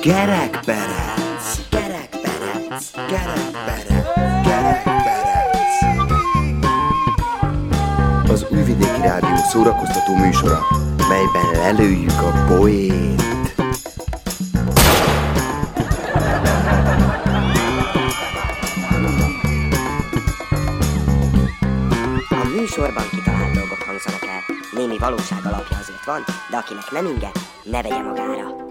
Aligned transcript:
Kerekperec, 0.00 1.46
kerekperec, 1.68 2.90
kerekperec, 3.08 4.06
kerekperec. 4.44 5.56
Az 8.30 8.46
Újvidéki 8.50 9.00
Rádió 9.00 9.36
szórakoztató 9.50 10.14
műsora, 10.16 10.60
melyben 11.08 11.50
lelőjük 11.52 12.10
a 12.10 12.44
poét. 12.46 13.22
A 22.30 22.48
műsorban 22.56 23.04
kitalált 23.10 23.52
dolgok 23.54 23.82
hangzanak 23.86 24.28
valóság 24.98 25.37
van, 26.08 26.24
de 26.50 26.56
akinek 26.56 26.90
nem 26.90 27.06
inge, 27.06 27.30
ne 27.62 27.82
vegye 27.82 28.02
magára. 28.02 28.66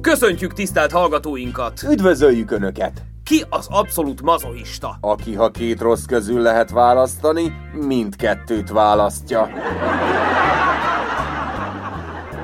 Köszöntjük 0.00 0.52
tisztelt 0.52 0.92
hallgatóinkat! 0.92 1.82
Üdvözöljük 1.82 2.50
Önöket! 2.50 3.02
Ki 3.24 3.44
az 3.48 3.66
abszolút 3.70 4.22
mazohista? 4.22 4.96
Aki, 5.00 5.34
ha 5.34 5.50
két 5.50 5.80
rossz 5.80 6.04
közül 6.04 6.40
lehet 6.40 6.70
választani, 6.70 7.52
mindkettőt 7.72 8.70
választja. 8.70 9.48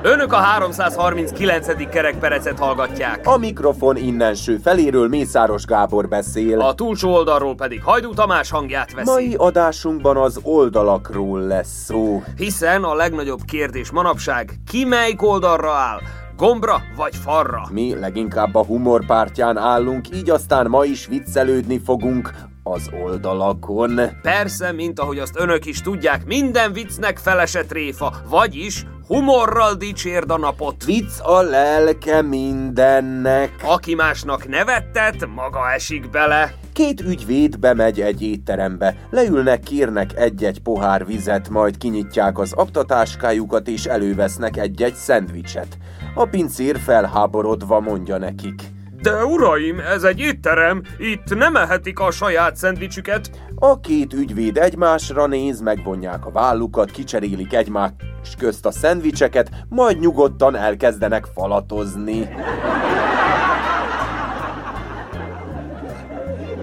Önök 0.09 0.33
a 0.33 0.37
339. 0.37 1.89
kerekperecet 1.89 2.59
hallgatják. 2.59 3.27
A 3.27 3.37
mikrofon 3.37 3.97
innenső 3.97 4.57
feléről 4.57 5.07
Mészáros 5.07 5.65
Gábor 5.65 6.07
beszél. 6.07 6.61
A 6.61 6.73
túlsó 6.73 7.13
oldalról 7.13 7.55
pedig 7.55 7.83
Hajdú 7.83 8.13
Tamás 8.13 8.49
hangját 8.49 8.93
veszi. 8.93 9.11
mai 9.11 9.35
adásunkban 9.37 10.17
az 10.17 10.39
oldalakról 10.43 11.39
lesz 11.41 11.83
szó. 11.83 12.23
Hiszen 12.37 12.83
a 12.83 12.93
legnagyobb 12.93 13.39
kérdés 13.45 13.91
manapság, 13.91 14.53
ki 14.67 14.85
melyik 14.85 15.21
oldalra 15.21 15.71
áll? 15.71 15.99
Gombra 16.37 16.81
vagy 16.95 17.15
farra? 17.15 17.67
Mi 17.71 17.95
leginkább 17.99 18.55
a 18.55 18.63
humor 18.63 19.05
pártján 19.05 19.57
állunk, 19.57 20.15
így 20.15 20.29
aztán 20.29 20.67
ma 20.67 20.85
is 20.85 21.05
viccelődni 21.05 21.79
fogunk 21.79 22.33
az 22.71 22.89
oldalakon. 23.03 23.99
Persze, 24.21 24.71
mint 24.71 24.99
ahogy 24.99 25.19
azt 25.19 25.39
önök 25.39 25.65
is 25.65 25.81
tudják, 25.81 26.25
minden 26.25 26.73
viccnek 26.73 27.17
felesett 27.17 27.71
réfa, 27.71 28.13
vagyis 28.29 28.85
humorral 29.07 29.73
dicsérd 29.73 30.31
a 30.31 30.37
napot. 30.37 30.85
Vicc 30.85 31.19
a 31.21 31.41
lelke 31.41 32.21
mindennek. 32.21 33.51
Aki 33.63 33.95
másnak 33.95 34.47
nevettet, 34.47 35.27
maga 35.35 35.71
esik 35.71 36.09
bele. 36.09 36.53
Két 36.73 37.01
ügyvéd 37.01 37.59
bemegy 37.59 38.01
egy 38.01 38.21
étterembe, 38.21 38.95
leülnek, 39.09 39.59
kérnek 39.59 40.17
egy-egy 40.17 40.61
pohár 40.61 41.05
vizet, 41.05 41.49
majd 41.49 41.77
kinyitják 41.77 42.39
az 42.39 42.53
aptatáskájukat 42.53 43.67
és 43.67 43.85
elővesznek 43.85 44.57
egy-egy 44.57 44.95
szendvicset. 44.95 45.77
A 46.15 46.25
pincér 46.25 46.79
felháborodva 46.79 47.79
mondja 47.79 48.17
nekik. 48.17 48.61
De 49.01 49.25
uraim, 49.25 49.79
ez 49.79 50.03
egy 50.03 50.19
étterem, 50.19 50.81
itt 50.97 51.35
nem 51.35 51.55
ehetik 51.55 51.99
a 51.99 52.11
saját 52.11 52.55
szendvicsüket. 52.55 53.29
A 53.55 53.79
két 53.79 54.13
ügyvéd 54.13 54.57
egymásra 54.57 55.27
néz, 55.27 55.61
megvonják 55.61 56.25
a 56.25 56.31
vállukat, 56.31 56.91
kicserélik 56.91 57.53
egymás 57.53 57.91
közt 58.37 58.65
a 58.65 58.71
szendvicseket, 58.71 59.49
majd 59.69 59.99
nyugodtan 59.99 60.55
elkezdenek 60.55 61.25
falatozni. 61.33 62.29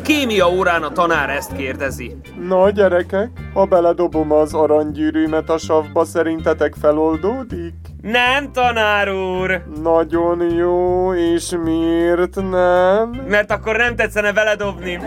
Kémia 0.03 0.51
órán 0.51 0.83
a 0.83 0.93
tanár 0.93 1.31
ezt 1.31 1.57
kérdezi. 1.57 2.17
Na 2.49 2.71
gyerekek, 2.71 3.31
ha 3.55 3.65
beledobom 3.65 4.33
az 4.33 4.55
aranygyűrűmet 4.55 5.51
a 5.51 5.59
savba, 5.59 6.05
szerintetek 6.05 6.75
feloldódik? 6.81 7.86
Nem, 8.07 8.53
tanár 8.53 9.09
úr! 9.09 9.63
Nagyon 9.83 10.51
jó, 10.51 11.15
és 11.15 11.55
miért 11.65 12.35
nem? 12.51 13.11
Mert 13.29 13.51
akkor 13.51 13.77
nem 13.77 13.97
tetszene 13.97 14.33
veledobni. 14.33 14.99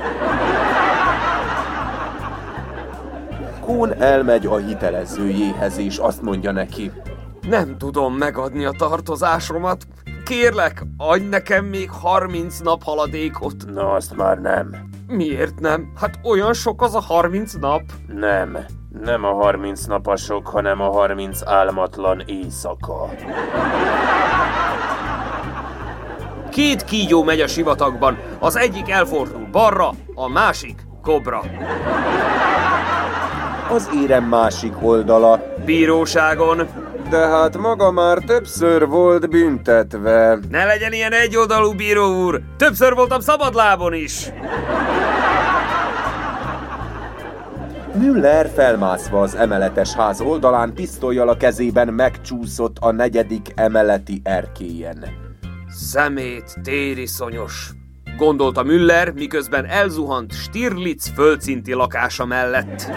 Kún 3.60 3.94
elmegy 4.02 4.46
a 4.46 4.58
hitelezőjéhez, 4.58 5.78
és 5.78 5.98
azt 5.98 6.22
mondja 6.22 6.52
neki. 6.52 6.92
Nem 7.50 7.78
tudom 7.78 8.14
megadni 8.14 8.66
a 8.66 8.72
tartozásomat. 8.72 9.88
Kérlek, 10.26 10.84
adj 10.98 11.26
nekem 11.26 11.66
még 11.66 11.90
30 11.90 12.60
nap 12.60 12.84
haladékot. 12.84 13.56
Na, 13.74 13.92
azt 13.92 14.16
már 14.16 14.38
nem. 14.38 14.89
Miért 15.10 15.60
nem? 15.60 15.92
Hát 15.96 16.20
olyan 16.24 16.54
sok 16.54 16.82
az 16.82 16.96
a 16.96 17.00
30 17.00 17.54
nap. 17.54 17.82
Nem. 18.08 18.58
Nem 19.04 19.24
a 19.24 19.34
30 19.34 19.86
napasok, 19.86 20.48
hanem 20.48 20.82
a 20.82 20.92
30 20.92 21.42
álmatlan 21.46 22.24
éjszaka. 22.26 23.10
Két 26.50 26.84
kígyó 26.84 27.24
megy 27.24 27.42
a 27.42 27.48
sivatagban. 27.48 28.18
Az 28.40 28.56
egyik 28.56 28.90
elfordul 28.90 29.48
balra, 29.52 29.90
a 30.16 30.28
másik 30.28 30.82
kobra. 31.02 31.42
Az 33.70 33.90
érem 34.04 34.24
másik 34.24 34.74
oldala. 34.82 35.40
Bíróságon. 35.66 36.68
De 37.10 37.18
hát 37.18 37.58
maga 37.58 37.92
már 37.92 38.18
többször 38.18 38.88
volt 38.88 39.30
büntetve. 39.30 40.40
Ne 40.50 40.66
legyen 40.66 40.94
ilyen 40.94 41.12
egyoldalú, 41.12 41.74
bíró 41.74 42.26
úr! 42.26 42.42
Többször 42.58 42.94
voltam 42.94 43.20
szabadlábon 43.20 43.94
is! 43.94 44.32
Müller 47.94 48.50
felmászva 48.56 49.22
az 49.22 49.36
emeletes 49.36 49.94
ház 49.94 50.22
oldalán, 50.22 50.74
pisztolyjal 50.74 51.30
a 51.30 51.38
kezében 51.38 51.94
megcsúszott 51.94 52.78
a 52.80 52.92
negyedik 52.92 53.48
emeleti 53.56 54.22
erkélyen. 54.24 55.06
Szemét 55.70 56.56
tériszonyos, 56.64 57.70
gondolta 58.18 58.64
Müller, 58.64 59.12
miközben 59.12 59.66
elzuhant 59.66 60.34
Stirlitz 60.34 61.08
földszinti 61.08 61.74
lakása 61.74 62.26
mellett. 62.26 62.92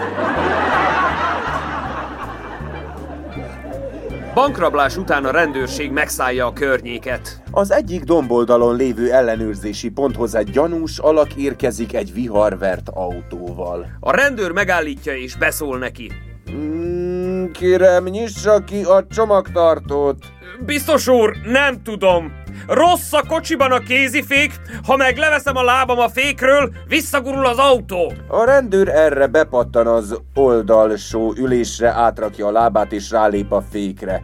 Bankrablás 4.33 4.97
után 4.97 5.25
a 5.25 5.31
rendőrség 5.31 5.91
megszállja 5.91 6.45
a 6.45 6.53
környéket. 6.53 7.41
Az 7.51 7.71
egyik 7.71 8.03
domboldalon 8.03 8.75
lévő 8.75 9.11
ellenőrzési 9.11 9.89
ponthoz 9.89 10.35
egy 10.35 10.49
gyanús 10.49 10.97
alak 10.99 11.35
érkezik 11.35 11.93
egy 11.93 12.13
viharvert 12.13 12.89
autóval. 12.89 13.87
A 13.99 14.15
rendőr 14.15 14.51
megállítja 14.51 15.15
és 15.15 15.35
beszól 15.35 15.77
neki. 15.77 16.11
Mm, 16.51 17.51
kérem, 17.51 18.03
nyissa 18.03 18.63
ki 18.63 18.83
a 18.83 19.05
csomagtartót. 19.09 20.25
Biztos 20.65 21.07
úr, 21.07 21.35
nem 21.45 21.83
tudom. 21.83 22.42
Rossz 22.67 23.13
a 23.13 23.23
kocsiban 23.27 23.71
a 23.71 23.79
kézifék, 23.79 24.51
ha 24.85 24.95
meg 24.95 25.17
leveszem 25.17 25.55
a 25.55 25.63
lábam 25.63 25.99
a 25.99 26.09
fékről, 26.09 26.71
visszagurul 26.87 27.45
az 27.45 27.57
autó. 27.57 28.13
A 28.27 28.43
rendőr 28.43 28.87
erre 28.89 29.27
bepattan 29.27 29.87
az 29.87 30.19
oldalsó 30.33 31.33
ülésre, 31.37 31.89
átrakja 31.89 32.47
a 32.47 32.51
lábát 32.51 32.91
és 32.91 33.11
rálép 33.11 33.51
a 33.51 33.63
fékre. 33.71 34.23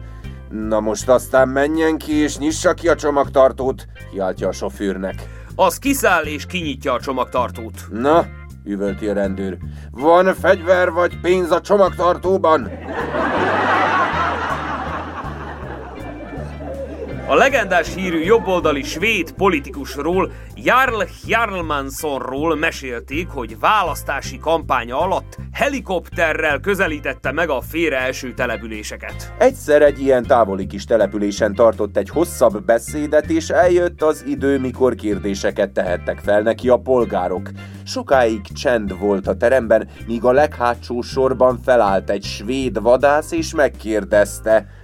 Na 0.50 0.80
most 0.80 1.08
aztán 1.08 1.48
menjen 1.48 1.98
ki 1.98 2.12
és 2.12 2.38
nyissa 2.38 2.74
ki 2.74 2.88
a 2.88 2.94
csomagtartót, 2.94 3.86
kiáltja 4.10 4.48
a 4.48 4.52
sofőrnek. 4.52 5.14
Az 5.54 5.78
kiszáll 5.78 6.24
és 6.24 6.46
kinyitja 6.46 6.92
a 6.92 7.00
csomagtartót. 7.00 7.86
Na, 7.90 8.26
üvölti 8.64 9.08
a 9.08 9.12
rendőr. 9.12 9.56
Van 9.90 10.34
fegyver 10.34 10.90
vagy 10.90 11.20
pénz 11.20 11.50
a 11.50 11.60
csomagtartóban? 11.60 12.70
A 17.30 17.34
legendás 17.34 17.94
hírű 17.94 18.18
jobboldali 18.18 18.82
svéd 18.82 19.32
politikusról, 19.32 20.30
Jarl 20.54 21.02
Hjalmarssonról 21.26 22.56
mesélték, 22.56 23.28
hogy 23.28 23.58
választási 23.58 24.38
kampánya 24.38 25.00
alatt 25.00 25.36
helikopterrel 25.52 26.60
közelítette 26.60 27.32
meg 27.32 27.48
a 27.48 27.60
félreeső 27.60 28.34
településeket. 28.34 29.32
Egyszer 29.38 29.82
egy 29.82 30.00
ilyen 30.00 30.22
távoli 30.22 30.66
kis 30.66 30.84
településen 30.84 31.54
tartott 31.54 31.96
egy 31.96 32.08
hosszabb 32.08 32.64
beszédet, 32.64 33.30
és 33.30 33.48
eljött 33.48 34.02
az 34.02 34.24
idő, 34.26 34.58
mikor 34.58 34.94
kérdéseket 34.94 35.70
tehettek 35.70 36.18
fel 36.18 36.40
neki 36.40 36.68
a 36.68 36.76
polgárok. 36.76 37.50
Sokáig 37.84 38.40
csend 38.52 38.98
volt 38.98 39.26
a 39.26 39.36
teremben, 39.36 39.88
míg 40.06 40.24
a 40.24 40.32
leghátsó 40.32 41.00
sorban 41.00 41.60
felállt 41.64 42.10
egy 42.10 42.24
svéd 42.24 42.82
vadász, 42.82 43.32
és 43.32 43.54
megkérdezte– 43.54 44.66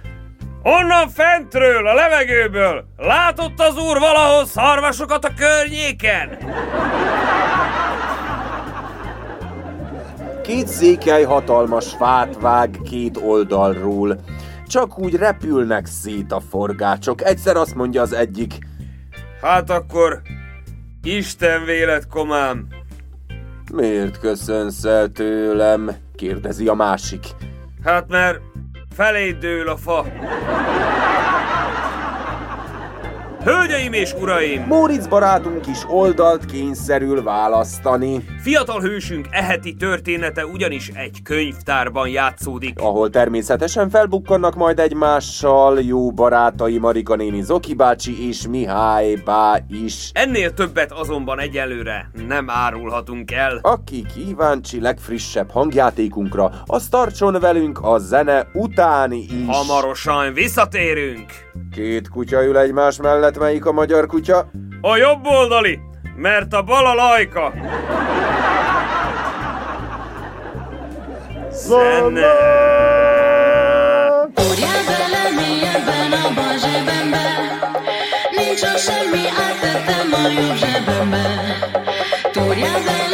Onnan 0.67 1.09
fentről, 1.09 1.87
a 1.87 1.93
levegőből! 1.93 2.85
Látott 2.97 3.59
az 3.59 3.77
úr 3.77 3.99
valahol 3.99 4.45
szarvasokat 4.45 5.25
a 5.25 5.33
környéken? 5.33 6.37
Két 10.43 10.67
székely 10.67 11.23
hatalmas 11.23 11.93
fát 11.93 12.39
vág 12.39 12.79
két 12.83 13.17
oldalról. 13.17 14.19
Csak 14.65 14.99
úgy 14.99 15.15
repülnek 15.15 15.85
szét 15.85 16.31
a 16.31 16.39
forgácsok. 16.39 17.23
Egyszer 17.23 17.55
azt 17.55 17.75
mondja 17.75 18.01
az 18.01 18.13
egyik. 18.13 18.53
Hát 19.41 19.69
akkor 19.69 20.21
Isten 21.03 21.65
vélet, 21.65 22.07
komám! 22.07 22.67
Miért 23.73 24.19
köszönsz 24.19 24.83
el 24.83 25.07
tőlem? 25.07 25.91
kérdezi 26.15 26.67
a 26.67 26.73
másik. 26.73 27.25
Hát 27.83 28.07
mert 28.07 28.39
felé 28.97 29.31
dől 29.31 29.69
a 29.69 29.77
fa. 29.77 30.05
Hölgyeim 33.47 33.93
és 33.93 34.13
uraim! 34.13 34.61
Móricz 34.61 35.07
barátunk 35.07 35.67
is 35.67 35.77
oldalt 35.89 36.45
kényszerül 36.45 37.23
választani. 37.23 38.25
Fiatal 38.41 38.81
hősünk 38.81 39.27
eheti 39.31 39.73
története 39.73 40.45
ugyanis 40.45 40.87
egy 40.93 41.21
könyvtárban 41.23 42.09
játszódik. 42.09 42.79
Ahol 42.79 43.09
természetesen 43.09 43.89
felbukkannak 43.89 44.55
majd 44.55 44.79
egymással 44.79 45.81
jó 45.81 46.11
barátai 46.11 46.77
Marika 46.77 47.15
néni 47.15 47.41
Zoki 47.41 47.73
bácsi 47.73 48.27
és 48.27 48.47
Mihály 48.47 49.15
bá 49.25 49.59
is. 49.69 50.09
Ennél 50.13 50.53
többet 50.53 50.91
azonban 50.91 51.39
egyelőre 51.39 52.09
nem 52.27 52.49
árulhatunk 52.49 53.31
el. 53.31 53.59
Aki 53.61 54.05
kíváncsi 54.15 54.81
legfrissebb 54.81 55.51
hangjátékunkra, 55.51 56.51
az 56.65 56.87
tartson 56.87 57.39
velünk 57.39 57.79
a 57.81 57.97
zene 57.97 58.47
utáni 58.53 59.19
is. 59.19 59.45
Hamarosan 59.55 60.33
visszatérünk! 60.33 61.46
Két 61.71 62.09
kutya 62.09 62.43
ül 62.43 62.57
egymás 62.57 62.97
mellett, 62.97 63.39
melyik 63.39 63.65
a 63.65 63.71
magyar 63.71 64.05
kutya? 64.05 64.49
A 64.81 64.97
jobb 64.97 65.25
oldali, 65.25 65.79
mert 66.15 66.53
a 66.53 66.63
bal 66.63 66.85
a 66.85 66.93
lajka. 66.93 67.53
Zene! 71.51 72.31
Úrjál 74.35 74.81
bele 74.87 75.23
mélyebben 75.35 76.11
a 76.11 76.33
bal 76.35 76.57
zsebembe 76.57 77.25
Nincs 78.35 78.59
semmi, 78.77 79.23
áttettem 79.45 80.13
a 80.13 80.29
jobb 80.29 80.55
zsebembe 80.55 81.23
Túrjál 82.31 82.83
bele 82.83 83.06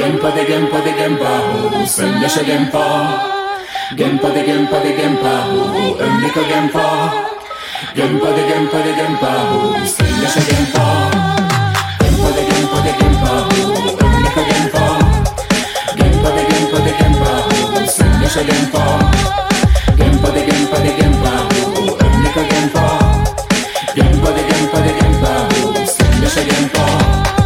Genpade 0.00 0.46
Genpade 0.48 0.92
Genpa 0.96 1.32
Hu 1.44 1.84
Sanyasha 1.84 2.40
Genpa 2.40 2.84
Genpade 3.92 4.40
Genpade 4.48 4.96
Genpa 4.96 5.32
Hu 5.52 5.92
Amrika 6.00 6.40
Genpa 6.50 6.86
Genpade 7.92 8.42
Genpade 8.48 8.92
Genpa 8.96 9.32
Hu 9.50 9.60
Sanyasha 9.84 10.40
Genpa 10.48 10.86
Genpade 12.00 12.42
Genpade 12.48 12.92
Genpa 12.96 13.32
Hu 13.44 13.60
Amrika 14.00 14.42
Genpa 14.48 14.84
Genpade 16.00 16.42
Genpade 16.48 16.92
Genpa 16.96 17.32
Hu 17.44 17.84
Sanyasha 17.84 18.42
Genpa 18.48 18.84
Genpade 20.00 20.40
Genpade 20.48 20.90
Genpa 20.96 21.32
Hu 21.52 21.92
Amrika 22.00 22.42
Genpa 22.48 22.86
Genpade 23.92 24.42
Genpade 24.48 24.92
Genpa 24.96 25.32
Hu 25.52 25.84
Sanyasha 25.84 26.42
Genpa 26.48 27.39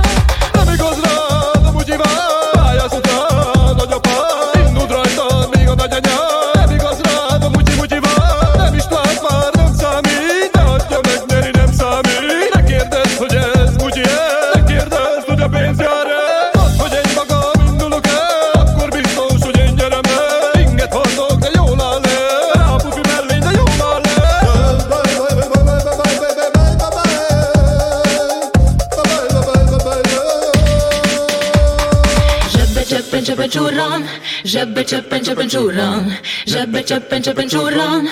Zsebbe 33.14 33.26
cseppen 33.26 33.50
cseppen 33.50 33.50
csurran 33.50 34.08
Zsebbe 34.44 34.82
cseppen 34.84 35.22
cseppen 35.22 35.48
csurran 35.48 36.10
Zsebbe 36.46 36.82
cseppen 36.82 37.22
cseppen 37.22 37.48
csurran 37.48 38.08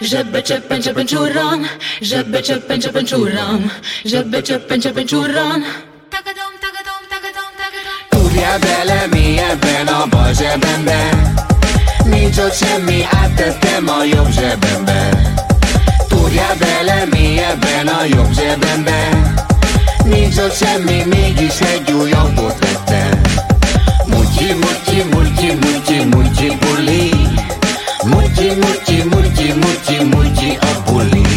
Zsebbe 0.00 0.40
cseppen 0.42 0.80
cseppen 0.80 1.06
csurran 1.06 1.66
Zsebbe 2.02 2.40
cseppen 2.40 2.80
cseppen 2.80 3.04
csurran 3.04 3.70
Zsebbe 4.04 4.42
cseppen 4.42 4.80
cseppen 4.80 5.06
csurran 5.06 5.64
Túrjál 8.08 8.58
bele 8.58 9.06
mélyebben 9.10 9.86
a 9.86 10.06
bal 10.06 10.34
zsebembe 10.34 11.10
Nincs 12.04 12.38
ott 12.38 12.52
semmi, 12.52 13.06
áttettem 13.10 13.88
a 13.88 14.04
jobb 14.04 14.30
zsebembe 14.30 15.08
Túrjál 16.08 16.56
bele 16.56 17.06
mélyebben 17.10 17.88
a 17.88 18.04
jobb 18.04 18.32
zsebembe 18.32 19.51
Nincs 20.12 20.38
ott 20.38 20.54
semmi, 20.54 21.02
mégis 21.08 21.60
egy 21.60 21.92
új 21.92 22.12
autót 22.12 22.58
vettem. 22.58 23.20
Mutyi, 24.06 24.52
mutyi, 24.52 25.02
mutyi, 25.12 25.52
mutyi, 25.60 26.04
mutyi 26.04 26.56
buli. 26.60 27.10
Mutyi, 28.04 28.48
mutyi, 28.54 29.02
mutyi, 29.02 29.52
mutyi, 29.52 30.04
mutyi 30.04 30.58
a 30.60 30.90
buli 30.90 31.31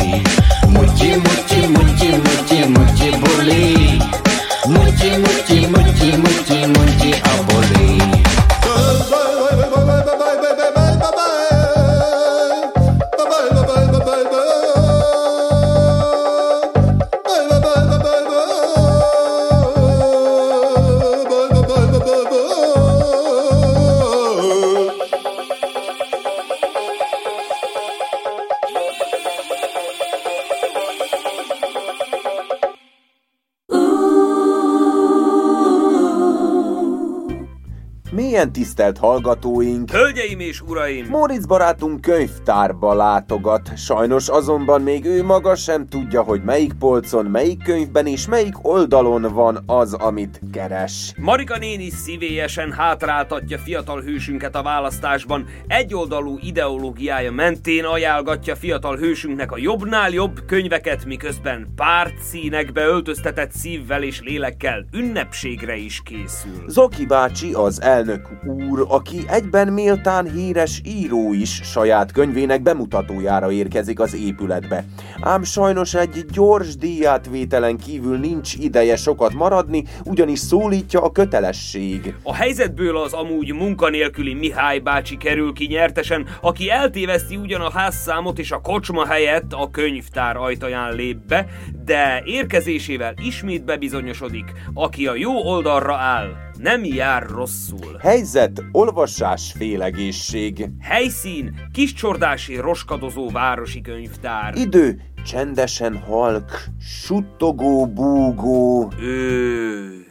tisztelt 38.66 38.98
hallgatóink! 38.98 39.92
Hölgyeim 39.92 40.40
és 40.40 40.62
uraim! 40.62 41.08
Moritz 41.10 41.46
barátunk 41.46 42.02
könyvtárba 42.02 42.94
látogat, 42.94 43.78
sajnos 43.78 44.30
azonban 44.30 44.82
még 44.82 45.06
ő 45.06 45.24
maga 45.24 45.56
sem 45.56 45.88
tudja, 45.88 46.22
hogy 46.22 46.42
melyik 46.44 46.74
polcon, 46.74 47.26
melyik 47.26 47.64
könyvben 47.64 48.06
és 48.08 48.28
melyik 48.28 48.68
oldalon 48.68 49.22
van 49.34 49.64
az, 49.66 49.94
amit 49.94 50.40
keres. 50.52 51.14
Marika 51.18 51.58
néni 51.58 51.90
szívélyesen 51.90 52.72
hátráltatja 52.72 53.58
fiatal 53.58 54.02
hősünket 54.02 54.56
a 54.56 54.64
választásban, 54.64 55.46
egyoldalú 55.68 56.38
ideológiája 56.42 57.32
mentén 57.32 57.84
ajánlgatja 57.84 58.56
fiatal 58.56 58.98
hősünknek 58.98 59.52
a 59.52 59.58
jobbnál 59.58 60.10
jobb 60.10 60.46
könyveket, 60.46 61.06
miközben 61.06 61.68
pártszínekbe 61.76 62.86
öltöztetett 62.86 63.52
szívvel 63.52 64.04
és 64.04 64.22
lélekkel 64.22 64.86
ünnepségre 64.94 65.76
is 65.76 66.02
készül. 66.04 66.64
Zoki 66.68 67.06
bácsi 67.06 67.54
az 67.54 67.82
elnök 67.82 68.30
úr, 68.46 68.55
aki 68.88 69.18
egyben 69.28 69.68
méltán 69.68 70.32
híres 70.32 70.82
író 70.86 71.34
is 71.34 71.60
saját 71.64 72.12
könyvének 72.12 72.62
bemutatójára 72.62 73.52
érkezik 73.52 74.00
az 74.00 74.16
épületbe. 74.16 74.86
Ám 75.22 75.44
sajnos 75.44 75.94
egy 75.94 76.26
gyors 76.32 76.76
díjátvételen 76.76 77.78
kívül 77.78 78.18
nincs 78.18 78.54
ideje 78.54 78.96
sokat 78.96 79.34
maradni, 79.34 79.84
ugyanis 80.04 80.40
szólítja 80.40 81.02
a 81.02 81.12
kötelesség. 81.12 82.16
A 82.24 82.34
helyzetből 82.34 82.98
az 82.98 83.14
amúgy 83.14 83.54
munkanélküli 83.54 84.34
Mihály 84.34 84.80
bácsi 84.80 85.18
kerül 85.18 85.54
ki 85.54 85.66
nyertesen, 85.66 86.28
aki 86.42 86.70
eltéveszti 86.70 87.36
ugyan 87.36 87.62
a 87.62 87.72
házszámot 87.72 88.40
és 88.40 88.52
a 88.52 88.62
kocsma 88.62 89.06
helyett 89.06 89.54
a 89.54 89.70
könyvtár 89.72 90.38
ajtaján 90.38 90.96
lép 90.96 91.18
be, 91.18 91.46
de 91.86 92.22
érkezésével 92.26 93.14
ismét 93.24 93.66
bebizonyosodik, 93.66 94.54
aki 94.74 95.08
a 95.08 95.16
jó 95.16 95.32
oldalra 95.32 95.96
áll, 95.96 96.45
nem 96.66 96.84
jár 96.84 97.26
rosszul. 97.30 97.98
Helyzet, 98.02 98.64
olvasás, 98.72 99.54
félegészség. 99.58 100.70
Helyszín, 100.82 101.70
kiscsordási 101.74 102.56
roskadozó 102.56 103.30
városi 103.30 103.82
könyvtár. 103.82 104.56
Idő, 104.56 105.02
csendesen 105.26 105.98
halk, 105.98 106.66
suttogó 106.80 107.88
búgó. 107.88 108.92
Ősz. 109.00 110.06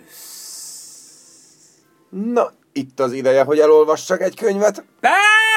Na, 2.10 2.52
itt 2.72 3.00
az 3.00 3.12
ideje, 3.12 3.42
hogy 3.42 3.58
elolvassak 3.58 4.20
egy 4.20 4.36
könyvet. 4.36 4.84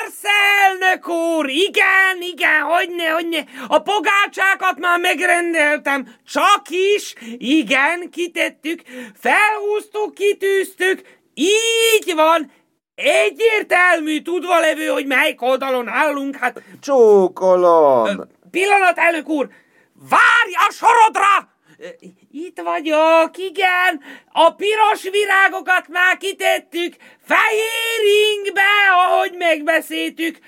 Persze, 0.08 0.30
elnök 0.66 1.08
úr! 1.08 1.50
Igen, 1.50 2.22
igen, 2.22 2.62
hogyne, 2.62 3.10
hogyne. 3.10 3.44
A 3.68 3.80
pogácsákat 3.80 4.80
már 4.80 5.00
megrendeltem. 5.00 6.16
Csak 6.28 6.62
is, 6.70 7.14
igen, 7.38 8.10
kitettük, 8.10 8.82
felhúztuk, 9.20 10.14
kitűztük. 10.14 11.02
Így 11.34 12.14
van, 12.16 12.52
egyértelmű 12.96 14.22
tudva 14.22 14.60
levő, 14.60 14.88
hogy 14.88 15.06
melyik 15.06 15.42
oldalon 15.42 15.88
állunk. 15.88 16.36
Hát, 16.36 16.62
Csókolom! 16.82 18.08
pillanat, 18.52 18.98
elnök 18.98 19.30
úr! 19.30 19.50
Várj 20.10 20.54
a 20.68 20.72
sorodra! 20.72 21.57
Itt 22.32 22.60
vagyok, 22.62 23.38
igen. 23.38 24.02
A 24.32 24.52
piros 24.52 25.04
virágokat 25.12 25.88
már 25.88 26.18
kitettük. 26.18 26.96
Fehér 27.26 28.02
ingbe, 28.34 28.62
ahogy 28.92 29.34
megbeszéltük. 29.38 30.40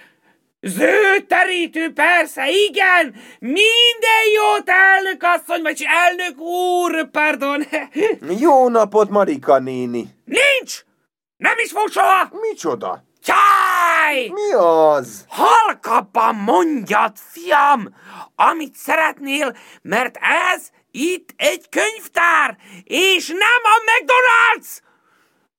Zöld 0.62 1.25
terítő, 1.27 1.93
persze, 1.93 2.50
igen. 2.50 3.15
Minden 3.39 4.24
jót, 4.36 4.69
elnök 4.69 5.24
asszony, 5.24 5.62
vagy 5.62 5.86
elnök 5.88 6.39
úr, 6.39 7.09
pardon. 7.09 7.63
Jó 8.39 8.69
napot, 8.69 9.09
Marika 9.09 9.59
néni! 9.59 10.05
Nincs! 10.25 10.83
Nem 11.38 11.57
is 11.63 11.71
fog 11.71 11.89
soha! 11.89 12.29
Micsoda? 12.31 13.03
Jaj! 13.25 14.29
Mi 14.33 14.53
az? 14.53 15.25
Halkabban 15.27 16.36
mondjad, 16.36 17.12
fiam, 17.31 17.95
amit 18.36 18.75
szeretnél, 18.75 19.55
mert 19.81 20.17
ez 20.53 20.69
itt 21.00 21.29
egy 21.38 21.70
könyvtár, 21.70 22.58
és 22.84 23.27
nem 23.27 23.62
a 23.63 23.82
McDonald's! 23.88 24.68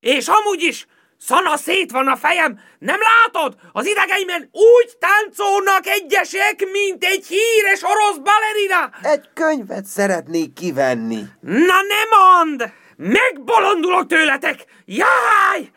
És 0.01 0.29
amúgy 0.29 0.63
is, 0.63 0.87
szana 1.19 1.57
szét 1.57 1.91
van 1.91 2.09
a 2.09 2.17
fejem, 2.17 2.61
nem 2.79 2.99
látod? 3.01 3.55
Az 3.73 3.87
idegeimen 3.87 4.49
úgy 4.53 4.97
táncolnak 4.99 5.87
egyesek, 5.87 6.69
mint 6.73 7.05
egy 7.05 7.27
híres 7.27 7.83
orosz 7.83 8.17
balerina! 8.17 8.91
Egy 9.03 9.29
könyvet 9.35 9.85
szeretnék 9.85 10.53
kivenni. 10.53 11.23
Na 11.41 11.81
ne 11.83 12.17
mondd! 12.17 12.63
Megbolondulok 12.97 14.07
tőletek! 14.07 14.65
Jaj! 14.85 15.71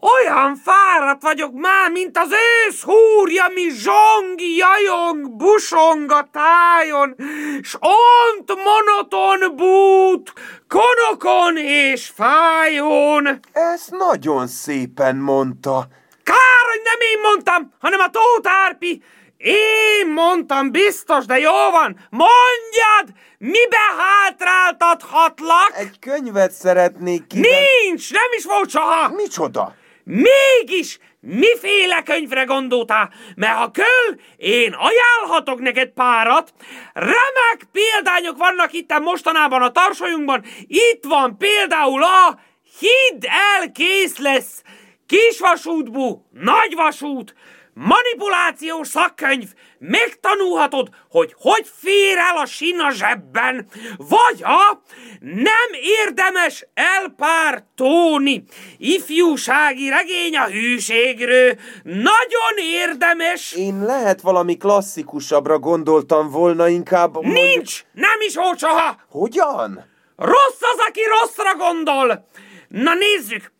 Olyan 0.00 0.56
fáradt 0.56 1.22
vagyok 1.22 1.52
már, 1.52 1.90
mint 1.90 2.18
az 2.18 2.30
ősz 2.30 2.82
húrja, 2.82 3.48
mi 3.54 3.70
zsong, 3.70 4.40
jajong, 4.40 5.36
busong 5.36 6.10
a 6.12 6.28
tájon, 6.32 7.16
s 7.62 7.76
ont 7.80 8.52
monoton 8.64 9.56
bút, 9.56 10.32
konokon 10.68 11.56
és 11.56 12.12
fájón. 12.14 13.40
Ezt 13.52 13.90
nagyon 13.90 14.46
szépen 14.46 15.16
mondta. 15.16 15.86
Kár, 16.24 16.64
hogy 16.70 16.80
nem 16.84 17.00
én 17.00 17.20
mondtam, 17.22 17.72
hanem 17.80 18.00
a 18.00 18.10
Tóth 18.10 18.50
Árpi. 18.64 19.02
Én 19.36 20.12
mondtam 20.12 20.70
biztos, 20.70 21.26
de 21.26 21.38
jó 21.38 21.70
van. 21.70 21.96
Mondjad, 22.10 23.18
mibe 23.38 23.78
hátráltathatlak? 23.98 25.72
Egy 25.76 25.98
könyvet 25.98 26.52
szeretnék 26.52 27.26
kivenni. 27.26 27.54
Nincs, 27.84 28.12
nem 28.12 28.30
is 28.36 28.44
volt 28.44 28.70
soha. 28.70 29.08
Micsoda? 29.08 29.74
Mégis 30.06 30.98
miféle 31.20 32.02
könyvre 32.02 32.44
gondoltál? 32.44 33.12
Mert 33.34 33.56
ha 33.56 33.70
köl, 33.70 34.20
én 34.36 34.72
ajánlhatok 34.72 35.60
neked 35.60 35.88
párat. 35.88 36.52
Remek 36.92 37.68
példányok 37.72 38.36
vannak 38.36 38.72
itt 38.72 38.98
mostanában 38.98 39.62
a 39.62 39.70
tarsolyunkban. 39.70 40.44
Itt 40.66 41.04
van 41.04 41.38
például 41.38 42.02
a 42.02 42.38
Hidd 42.78 43.26
el, 43.26 43.72
kész 43.72 44.18
lesz! 44.18 44.62
Kisvasútbú, 45.06 46.26
nagyvasút, 46.30 47.34
manipulációs 47.78 48.88
szakkönyv, 48.88 49.48
megtanulhatod, 49.78 50.88
hogy 51.10 51.34
hogy 51.38 51.70
fér 51.80 52.16
el 52.18 52.36
a 52.36 52.46
sin 52.46 52.78
a 52.80 52.90
zsebben, 52.90 53.66
vagy 53.96 54.42
a 54.42 54.80
nem 55.20 55.70
érdemes 56.04 56.66
elpártóni, 56.74 58.44
ifjúsági 58.78 59.88
regény 59.88 60.36
a 60.36 60.46
hűségről, 60.46 61.54
nagyon 61.82 62.56
érdemes, 62.58 63.52
Én 63.52 63.82
lehet 63.84 64.20
valami 64.20 64.56
klasszikusabbra 64.56 65.58
gondoltam 65.58 66.30
volna 66.30 66.68
inkább. 66.68 67.14
mondjuk- 67.14 67.34
nincs, 67.36 67.84
nem 67.92 68.20
is 68.26 68.32
soha, 68.56 68.96
Hogyan? 69.10 69.84
Rossz 70.16 70.60
az, 70.60 70.78
aki 70.88 71.00
rosszra 71.20 71.54
gondol! 71.56 72.26
Na 72.68 72.94
nézzük! 72.94 73.52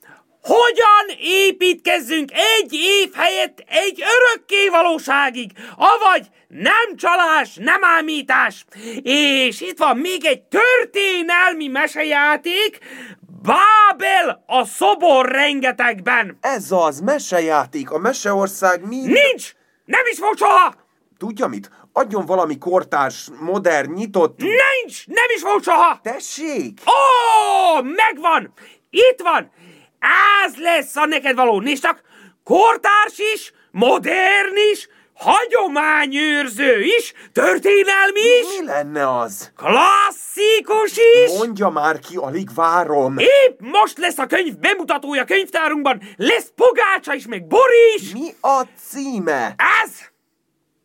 Hogyan 0.47 1.17
építkezzünk 1.21 2.31
egy 2.33 2.73
év 2.73 3.12
helyett 3.15 3.65
egy 3.69 4.03
örökké 4.03 4.69
valóságig? 4.69 5.50
Avagy 5.76 6.26
nem 6.49 6.97
csalás, 6.97 7.55
nem 7.55 7.85
ámítás. 7.85 8.65
És 9.03 9.61
itt 9.61 9.79
van 9.79 9.97
még 9.97 10.25
egy 10.25 10.43
történelmi 10.43 11.67
mesejáték, 11.67 12.79
Bábel 13.43 14.45
a 14.47 14.65
szobor 14.65 15.29
rengetegben. 15.29 16.38
Ez 16.41 16.67
az, 16.71 17.00
mesejáték, 17.00 17.91
a 17.91 17.99
meseország 17.99 18.87
mi... 18.87 18.97
Nincs! 18.97 19.53
Nem 19.85 20.07
is 20.11 20.19
fog 20.19 20.37
soha! 20.37 20.75
Tudja 21.19 21.47
mit? 21.47 21.71
Adjon 21.93 22.26
valami 22.26 22.59
kortárs, 22.59 23.29
modern, 23.41 23.93
nyitott... 23.93 24.38
Nincs! 24.38 25.07
Nem 25.07 25.25
is 25.35 25.43
fog 25.43 25.62
soha! 25.62 26.00
Tessék! 26.03 26.81
Ó, 26.87 27.83
megvan! 27.83 28.53
Itt 28.91 29.21
van! 29.23 29.50
Ez 30.44 30.56
lesz 30.56 30.96
a 30.96 31.04
neked 31.06 31.34
való. 31.36 31.62
Csak, 31.62 32.00
kortárs 32.44 33.18
is, 33.34 33.52
modern 33.70 34.56
is, 34.72 34.88
hagyományőrző 35.14 36.82
is, 36.82 37.12
történelmi 37.32 38.20
is, 38.40 38.58
Mi 38.58 38.64
lenne 38.66 39.18
az? 39.18 39.52
klasszikus 39.56 40.96
is. 40.96 41.38
Mondja 41.38 41.68
már 41.68 41.98
ki, 41.98 42.16
alig 42.16 42.48
várom. 42.54 43.18
Épp 43.18 43.60
most 43.60 43.98
lesz 43.98 44.18
a 44.18 44.26
könyv 44.26 44.58
bemutatója 44.58 45.25
könyvtárunkban, 45.25 46.02
lesz 46.16 46.52
pogácsa 46.54 47.14
is, 47.14 47.26
meg 47.26 47.46
bor 47.46 47.68
is. 47.96 48.12
Mi 48.12 48.28
a 48.40 48.62
címe? 48.90 49.54
Ez! 49.82 49.90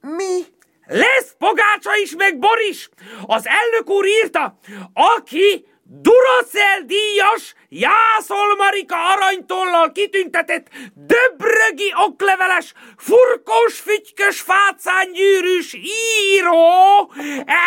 Mi? 0.01 0.41
Lesz 0.85 1.35
pogácsa 1.37 1.97
is, 2.03 2.15
meg 2.15 2.39
bor 2.39 2.59
is! 2.69 2.89
Az 3.25 3.47
elnök 3.47 3.89
úr 3.89 4.05
írta, 4.05 4.57
aki 4.93 5.65
Duracell 5.93 6.81
díjas, 6.85 7.55
Jászol 7.69 8.55
Marika 8.57 8.95
aranytollal 8.95 9.91
kitüntetett, 9.91 10.67
döbrögi 10.93 11.93
okleveles, 12.05 12.73
furkós, 12.97 13.79
fütykös, 13.79 14.41
fácánygyűrűs 14.41 15.73
író, 15.73 17.11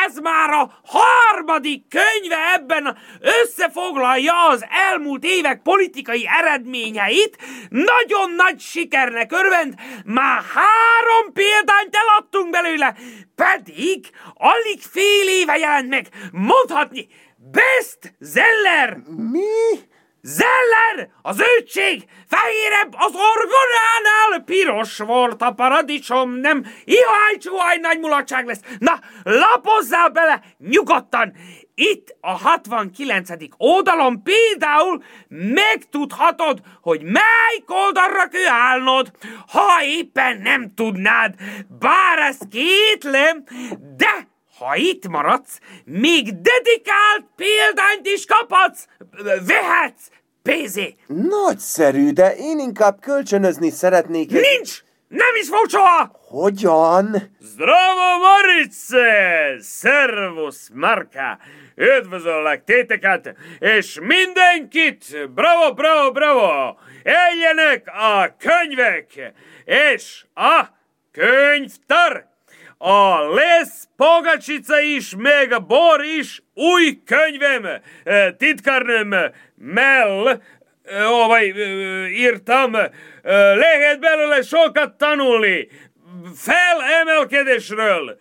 ez 0.07 0.19
már 0.19 0.51
a 0.51 0.81
harmadik 0.85 1.85
könyve 1.89 2.53
ebben 2.55 2.99
összefoglalja 3.21 4.47
az 4.49 4.65
elmúlt 4.91 5.25
évek 5.25 5.63
politikai 5.63 6.29
eredményeit, 6.41 7.39
nagyon 7.69 8.31
nagy 8.31 8.61
sikernek 8.61 9.33
örvend, 9.33 9.75
már 10.05 10.43
három 10.55 11.33
példányt 11.33 11.97
eladtunk 11.97 12.51
belőle, 12.51 12.97
pedig 13.35 14.11
alig 14.35 14.81
fél 14.81 15.29
éve 15.29 15.57
jelent 15.57 15.89
meg, 15.89 16.09
mondhatni, 16.33 17.09
Best 17.51 18.15
Zeller! 18.19 18.97
Mi? 19.07 19.81
Zeller! 20.23 21.09
Az 21.23 21.43
ötség! 21.59 22.05
Fehérebb 22.29 22.95
az 22.97 23.13
orgonánál! 23.13 24.45
Piros 24.45 24.99
volt 24.99 25.43
a 25.43 25.53
paradicsom, 25.53 26.31
nem? 26.31 26.67
Iháj, 26.85 27.37
csuháj, 27.39 27.77
nagy 27.77 27.99
mulatság 27.99 28.47
lesz! 28.47 28.61
Na, 28.79 29.01
lapozzál 29.23 30.09
bele 30.09 30.43
nyugodtan! 30.59 31.33
Itt 31.75 32.17
a 32.21 32.31
69. 32.31 33.29
oldalon 33.57 34.23
például 34.23 35.03
megtudhatod, 35.29 36.61
hogy 36.81 37.03
melyik 37.03 37.65
oldalra 37.67 38.29
kell 38.29 38.53
állnod, 38.53 39.11
ha 39.49 39.83
éppen 39.85 40.41
nem 40.41 40.75
tudnád. 40.75 41.35
Bár 41.79 42.19
ez 42.19 42.39
kétlem, 42.51 43.45
de 43.97 44.34
ha 44.59 44.77
itt 44.77 45.09
maradsz, 45.09 45.59
még 45.85 46.25
dedikált 46.25 47.25
példányt 47.37 48.07
is 48.07 48.25
kaphatsz, 48.27 48.87
vehetsz, 49.47 50.09
pénzé. 50.43 50.97
Nagyszerű, 51.07 52.11
de 52.13 52.35
én 52.37 52.59
inkább 52.59 53.01
kölcsönözni 53.01 53.71
szeretnék. 53.71 54.31
Nincs! 54.31 54.83
Nem 55.09 55.35
is 55.41 55.49
fog 55.49 55.69
soha! 55.69 56.21
Hogyan? 56.29 57.37
Zdravo, 57.41 58.19
Marice! 58.19 59.57
Servus, 59.63 60.57
Marka! 60.73 61.39
Üdvözöllek 61.77 62.65
téteket, 62.65 63.35
és 63.59 63.99
mindenkit! 64.03 65.31
Bravo, 65.35 65.75
bravo, 65.75 66.11
bravo! 66.11 66.77
Eljenek 67.03 67.87
a 67.87 68.37
könyvek, 68.39 69.33
és 69.65 70.25
a 70.35 70.65
könyvtár! 71.13 72.34
A 72.87 73.35
lesz 73.35 73.89
Pogacsica 73.97 74.81
is, 74.81 75.15
meg 75.17 75.53
a 75.53 75.59
Bor 75.59 76.05
is, 76.19 76.43
új 76.55 77.03
könyvem, 77.07 77.83
titkárnőm 78.37 79.15
Mel, 79.55 80.43
eh, 80.85 82.11
írtam, 82.11 82.75
eh, 82.75 82.91
lehet 83.57 84.01
belőle 84.01 84.43
sokat 84.43 84.99
tanulni, 84.99 85.69
felemelkedésről, 86.35 88.19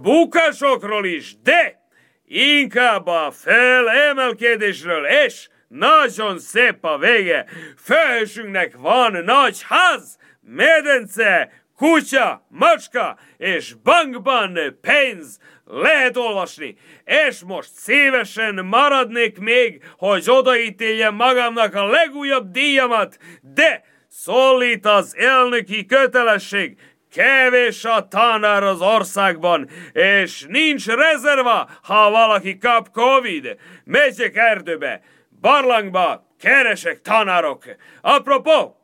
bukásokról 0.00 1.06
is, 1.06 1.34
de 1.42 1.80
inkább 2.26 3.06
a 3.06 3.30
felemelkedésről, 3.30 5.06
és 5.06 5.48
nagyon 5.68 6.38
szép 6.38 6.84
a 6.84 6.98
vége. 6.98 7.46
Főhősünknek 7.84 8.76
van 8.76 9.12
nagy 9.24 9.62
ház, 9.68 10.16
medence, 10.40 11.50
kutya, 11.76 12.46
macska 12.48 13.18
és 13.36 13.74
bankban 13.82 14.58
pénz 14.80 15.38
lehet 15.64 16.16
olvasni. 16.16 16.76
És 17.04 17.40
most 17.46 17.70
szívesen 17.74 18.64
maradnék 18.64 19.38
még, 19.38 19.82
hogy 19.98 20.24
odaítéljem 20.26 21.14
magamnak 21.14 21.74
a 21.74 21.86
legújabb 21.86 22.50
díjamat, 22.50 23.18
de 23.40 23.84
szólít 24.08 24.86
az 24.86 25.16
elnöki 25.16 25.86
kötelesség, 25.86 26.78
Kevés 27.12 27.84
a 27.84 28.08
tanár 28.08 28.62
az 28.62 28.80
országban, 28.80 29.68
és 29.92 30.44
nincs 30.48 30.86
rezerva, 30.86 31.70
ha 31.82 32.10
valaki 32.10 32.58
kap 32.58 32.90
Covid. 32.90 33.56
Megyek 33.84 34.36
erdőbe, 34.36 35.00
barlangba, 35.40 36.26
keresek 36.40 37.00
tanárok. 37.00 37.64
Apropó, 38.00 38.75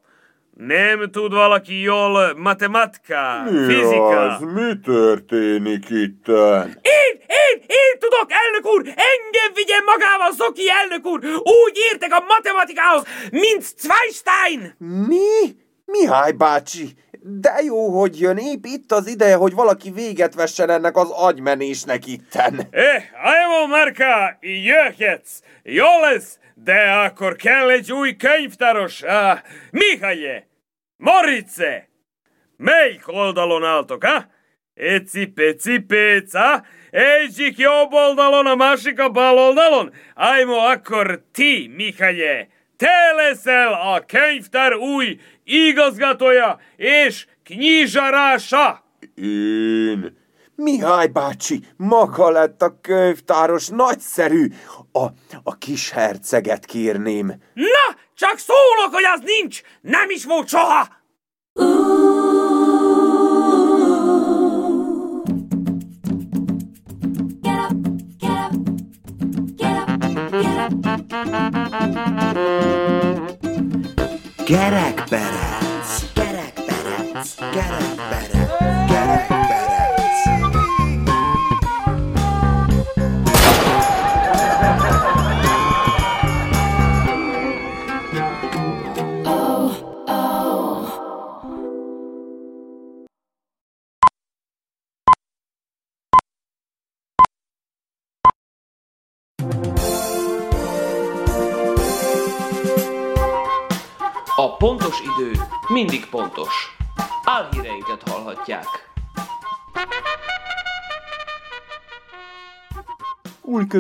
nem 0.66 1.10
tud 1.10 1.32
valaki 1.32 1.80
jól 1.80 2.34
matematika, 2.36 3.44
fizika. 3.66 4.38
mi 4.54 4.78
történik 4.84 5.90
itt? 5.90 6.28
Én, 6.98 7.12
én, 7.26 7.56
én 7.66 7.98
tudok, 7.98 8.26
elnök 8.28 8.66
úr! 8.66 8.80
Engem 8.86 9.52
vigyen 9.54 9.82
magával, 9.84 10.32
Zoki 10.32 10.70
elnök 10.70 11.06
úr! 11.06 11.24
Úgy 11.64 11.78
értek 11.92 12.12
a 12.12 12.24
matematikához, 12.28 13.02
mint 13.30 13.62
Zweistein! 13.62 14.74
Mi? 15.08 15.56
Mihály 15.84 16.32
bácsi? 16.32 16.94
De 17.24 17.52
jó, 17.64 18.00
hogy 18.00 18.20
jön, 18.20 18.36
épp 18.36 18.64
itt 18.64 18.92
az 18.92 19.06
ideje, 19.06 19.36
hogy 19.36 19.54
valaki 19.54 19.90
véget 19.90 20.34
vessen 20.34 20.70
ennek 20.70 20.96
az 20.96 21.10
agymenésnek 21.10 22.06
itten. 22.06 22.60
Eh, 22.70 23.04
ajmo, 23.24 23.66
Marka, 23.66 24.38
jöhetsz! 24.40 25.40
Jó 25.62 26.00
lesz, 26.00 26.38
de 26.54 26.90
akkor 26.90 27.36
kell 27.36 27.70
egy 27.70 27.92
új 27.92 28.16
könyvtáros. 28.16 29.02
Ah, 29.02 29.38
Mihaje! 29.70 30.50
Morice! 31.02 31.88
Melyik 32.56 33.08
oldalon 33.08 33.64
álltok, 33.64 34.04
ha? 34.04 34.26
Eci, 34.74 35.26
peci, 35.26 35.78
péca, 35.78 36.64
egyik 36.90 37.58
jobb 37.58 37.92
oldalon, 37.92 38.46
a 38.46 38.54
másik 38.54 38.98
a 39.00 39.08
bal 39.08 39.38
oldalon. 39.38 39.92
Ajmo, 40.14 40.56
akkor 40.56 41.22
ti, 41.32 41.72
Mihaje, 41.76 42.48
te 42.76 43.12
leszel 43.16 43.72
a 43.72 44.04
könyvtár 44.06 44.74
új 44.74 45.20
igazgatója 45.44 46.58
és 46.76 47.26
knyizsarása. 47.44 48.84
Én? 49.14 50.20
Mihály 50.54 51.06
bácsi, 51.06 51.60
maga 51.76 52.30
lett 52.30 52.62
a 52.62 52.78
könyvtáros, 52.80 53.68
nagyszerű. 53.68 54.46
A, 54.92 55.06
a 55.42 55.58
kis 55.58 55.90
herceget 55.90 56.64
kérném. 56.64 57.26
Na, 57.54 57.96
csak 58.22 58.38
szólok, 58.38 58.94
hogy 58.94 59.04
az 59.04 59.20
nincs, 59.24 59.60
nem 59.80 60.10
is 60.10 60.24
volt 60.24 60.48
soha. 60.48 60.88
Gerekperec, 74.46 75.51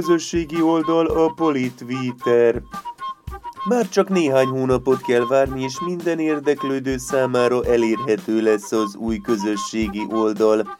közösségi 0.02 0.62
oldal 0.62 1.06
a 1.06 1.32
Politvíter. 1.32 2.62
Már 3.68 3.88
csak 3.88 4.08
néhány 4.08 4.46
hónapot 4.46 5.00
kell 5.00 5.26
várni, 5.26 5.62
és 5.62 5.80
minden 5.80 6.18
érdeklődő 6.18 6.96
számára 6.96 7.64
elérhető 7.64 8.40
lesz 8.40 8.72
az 8.72 8.96
új 8.96 9.18
közösségi 9.18 10.06
oldal, 10.10 10.76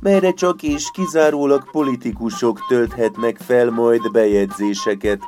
melyre 0.00 0.32
csak 0.32 0.62
és 0.62 0.90
kizárólag 0.92 1.70
politikusok 1.70 2.66
tölthetnek 2.68 3.38
fel 3.38 3.70
majd 3.70 4.10
bejegyzéseket. 4.10 5.20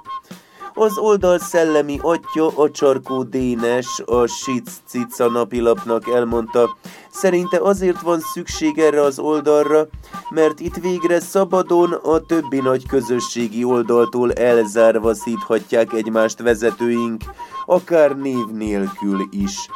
Az 0.75 0.99
oldal 0.99 1.39
szellemi 1.39 1.99
atya, 2.03 2.57
a 2.57 2.71
Csarkó 2.71 3.23
Dénes, 3.23 4.03
a 4.05 4.27
Sic 4.27 4.71
Cica 4.87 5.31
napilapnak 5.31 6.09
elmondta, 6.09 6.77
szerinte 7.11 7.59
azért 7.59 8.01
van 8.01 8.21
szükség 8.21 8.79
erre 8.79 9.03
az 9.03 9.19
oldalra, 9.19 9.87
mert 10.31 10.61
itt 10.61 10.77
végre 10.77 11.21
szabadon 11.21 11.93
a 11.93 12.19
többi 12.19 12.61
nagy 12.61 12.87
közösségi 12.87 13.65
oldaltól 13.65 14.33
elzárva 14.33 15.15
szíthatják 15.15 15.93
egymást 15.93 16.43
vezetőink, 16.43 17.23
akár 17.67 18.17
név 18.17 18.47
nélkül 18.53 19.27
is. 19.31 19.69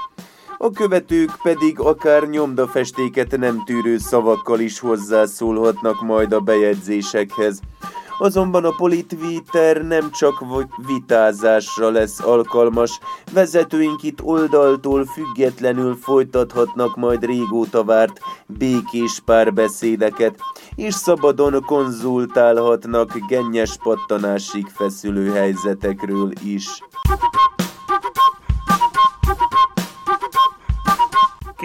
A 0.59 0.71
követők 0.71 1.39
pedig 1.43 1.81
akár 1.81 2.23
nyomdafestéket 2.23 3.37
nem 3.37 3.65
tűrő 3.65 3.99
szavakkal 3.99 4.61
is 4.61 4.79
hozzászólhatnak 4.79 6.03
majd 6.03 6.33
a 6.33 6.41
bejegyzésekhez. 6.41 7.61
Azonban 8.19 8.65
a 8.65 8.75
politviter 8.77 9.83
nem 9.83 10.11
csak 10.11 10.45
vitázásra 10.87 11.91
lesz 11.91 12.21
alkalmas, 12.21 13.01
vezetőink 13.33 14.03
itt 14.03 14.23
oldaltól 14.23 15.05
függetlenül 15.05 15.95
folytathatnak 15.95 16.97
majd 16.97 17.25
régóta 17.25 17.85
várt 17.85 18.21
békés 18.47 19.21
párbeszédeket, 19.25 20.39
és 20.75 20.95
szabadon 20.95 21.63
konzultálhatnak 21.65 23.13
gennyes 23.29 23.77
pattanásig 23.83 24.67
feszülő 24.67 25.31
helyzetekről 25.31 26.33
is. 26.45 26.67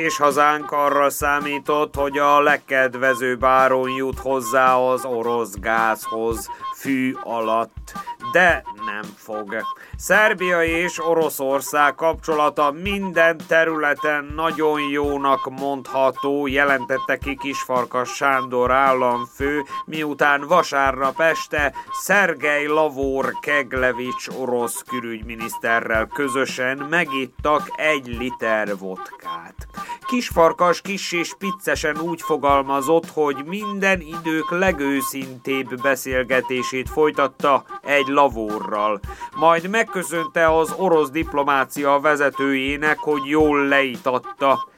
Kis 0.02 0.18
hazánk 0.18 0.72
arra 0.72 1.10
számított, 1.10 1.96
hogy 1.96 2.18
a 2.18 2.42
legkedvezőbb 2.42 3.44
áron 3.44 3.90
jut 3.90 4.20
hozzá 4.20 4.76
az 4.76 5.06
orosz 5.06 5.56
gázhoz 5.60 6.50
fű 6.76 7.16
alatt, 7.24 7.94
de 8.32 8.64
nem 9.02 9.14
fog. 9.16 9.64
Szerbia 9.98 10.64
és 10.64 11.06
Oroszország 11.06 11.96
kapcsolata 11.96 12.72
minden 12.72 13.38
területen 13.48 14.32
nagyon 14.36 14.82
jónak 14.92 15.50
mondható, 15.50 16.48
jelentette 16.48 17.18
ki 17.18 17.36
Kisfarkas 17.36 18.10
Sándor 18.16 18.72
államfő, 18.72 19.62
miután 19.86 20.48
vasárnap 20.48 21.20
este 21.20 21.74
Szergej 22.02 22.66
Lavor 22.66 23.34
Keglevics 23.40 24.28
orosz 24.40 24.84
külügyminiszterrel 24.88 26.08
közösen 26.08 26.78
megittak 26.78 27.72
egy 27.76 28.08
liter 28.08 28.78
vodkát. 28.78 29.68
Kisfarkas 30.08 30.82
kis 30.82 31.12
és 31.12 31.34
piccesen 31.38 32.00
úgy 32.00 32.22
fogalmazott, 32.22 33.10
hogy 33.10 33.44
minden 33.46 34.02
idők 34.02 34.50
legőszintébb 34.50 35.82
beszélgetését 35.82 36.90
folytatta 36.90 37.64
egy 37.82 38.08
lavorral. 38.08 38.91
Majd 39.36 39.70
megköszönte 39.70 40.58
az 40.58 40.74
orosz 40.78 41.10
diplomácia 41.10 42.00
vezetőjének, 42.00 42.98
hogy 43.00 43.22
jól 43.26 43.68
leitatta 43.68 44.70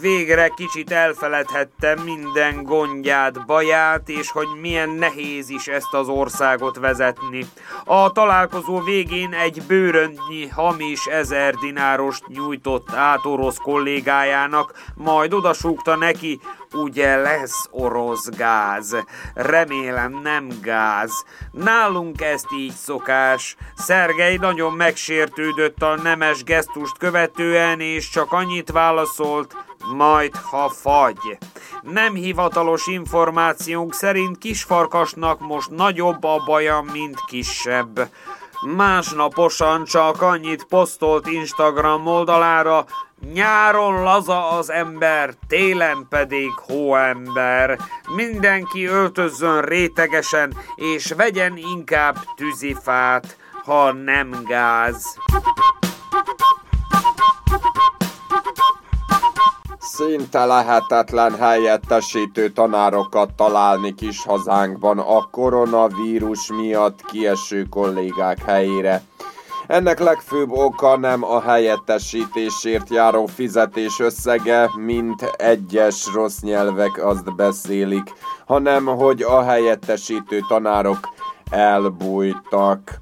Végre 0.00 0.48
kicsit 0.48 0.90
elfeledhettem 0.90 1.98
minden 1.98 2.62
gondját, 2.62 3.46
baját, 3.46 4.08
és 4.08 4.30
hogy 4.30 4.46
milyen 4.60 4.88
nehéz 4.88 5.48
is 5.48 5.66
ezt 5.66 5.94
az 5.94 6.08
országot 6.08 6.78
vezetni. 6.78 7.46
A 7.84 8.12
találkozó 8.12 8.80
végén 8.80 9.32
egy 9.32 9.62
bőröntnyi 9.66 10.48
hamis 10.48 11.06
ezer 11.06 11.54
dinárost 11.54 12.26
nyújtott 12.26 12.92
át 12.92 13.24
orosz 13.24 13.58
kollégájának, 13.58 14.72
majd 14.94 15.32
odasúgta 15.32 15.96
neki, 15.96 16.40
ugye 16.74 17.16
lesz 17.16 17.68
orosz 17.70 18.28
gáz. 18.28 18.96
Remélem 19.34 20.20
nem 20.22 20.48
gáz. 20.62 21.24
Nálunk 21.50 22.20
ezt 22.20 22.46
így 22.58 22.72
szokás. 22.72 23.56
Szergej 23.76 24.36
nagyon 24.36 24.72
megsértődött 24.72 25.82
a 25.82 25.96
nemes 26.02 26.44
gesztust 26.44 26.98
követően, 26.98 27.80
és 27.80 28.08
csak 28.08 28.32
annyit 28.32 28.70
válaszolt, 28.70 29.56
majd 29.96 30.36
ha 30.36 30.68
fagy. 30.68 31.38
Nem 31.82 32.14
hivatalos 32.14 32.86
információnk 32.86 33.94
szerint 33.94 34.38
kisfarkasnak 34.38 35.40
most 35.40 35.70
nagyobb 35.70 36.24
a 36.24 36.42
baja, 36.46 36.84
mint 36.92 37.24
kisebb. 37.26 38.10
Másnaposan 38.76 39.84
csak 39.84 40.22
annyit 40.22 40.64
posztolt 40.64 41.26
Instagram 41.26 42.06
oldalára, 42.06 42.84
Nyáron 43.20 44.02
laza 44.02 44.48
az 44.48 44.70
ember, 44.70 45.34
télen 45.48 46.06
pedig 46.08 46.50
hóember. 46.50 47.78
Mindenki 48.14 48.84
öltözzön 48.84 49.60
rétegesen, 49.62 50.56
és 50.74 51.12
vegyen 51.16 51.56
inkább 51.56 52.16
tűzifát, 52.36 53.36
ha 53.64 53.92
nem 53.92 54.30
gáz. 54.46 55.16
Szinte 59.78 60.44
lehetetlen 60.44 61.36
helyettesítő 61.36 62.50
tanárokat 62.50 63.34
találni 63.36 63.94
kis 63.94 64.24
hazánkban 64.24 64.98
a 64.98 65.28
koronavírus 65.30 66.50
miatt 66.52 67.04
kieső 67.04 67.62
kollégák 67.70 68.42
helyére. 68.44 69.02
Ennek 69.66 69.98
legfőbb 69.98 70.50
oka 70.50 70.96
nem 70.96 71.24
a 71.24 71.40
helyettesítésért 71.40 72.90
járó 72.90 73.26
fizetés 73.26 74.00
összege, 74.00 74.70
mint 74.76 75.22
egyes 75.22 76.12
rossz 76.14 76.40
nyelvek 76.40 77.04
azt 77.04 77.36
beszélik, 77.36 78.12
hanem 78.46 78.86
hogy 78.86 79.22
a 79.22 79.42
helyettesítő 79.42 80.40
tanárok 80.48 80.98
elbújtak. 81.50 83.00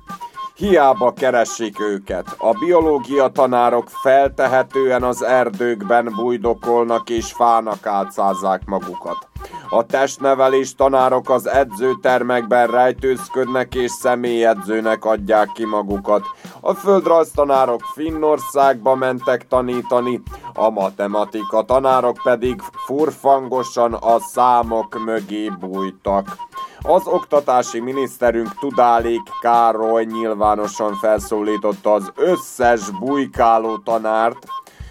Hiába 0.54 1.12
keresik 1.12 1.80
őket. 1.80 2.34
A 2.38 2.52
biológia 2.52 3.28
tanárok 3.28 3.88
feltehetően 3.88 5.02
az 5.02 5.22
erdőkben 5.22 6.12
bujdokolnak 6.16 7.10
és 7.10 7.32
fának 7.32 7.86
álcázzák 7.86 8.64
magukat. 8.64 9.28
A 9.68 9.86
testnevelés 9.86 10.74
tanárok 10.74 11.30
az 11.30 11.46
edzőtermekben 11.46 12.66
rejtőzködnek 12.66 13.74
és 13.74 13.90
személyedzőnek 13.90 15.04
adják 15.04 15.48
ki 15.54 15.64
magukat. 15.64 16.22
A 16.66 16.74
földrajz 16.74 17.30
tanárok 17.34 17.80
Finnországba 17.94 18.94
mentek 18.94 19.48
tanítani, 19.48 20.22
a 20.54 20.70
matematika 20.70 21.62
tanárok 21.62 22.20
pedig 22.22 22.60
furfangosan 22.86 23.92
a 23.92 24.18
számok 24.18 25.04
mögé 25.04 25.48
bújtak. 25.60 26.36
Az 26.82 27.06
oktatási 27.06 27.80
miniszterünk 27.80 28.58
Tudálék 28.58 29.22
Károly 29.40 30.04
nyilvánosan 30.04 30.94
felszólította 30.94 31.92
az 31.92 32.12
összes 32.16 32.90
bujkáló 32.90 33.76
tanárt, 33.76 34.46